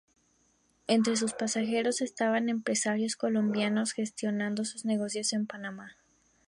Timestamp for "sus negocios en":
4.65-5.45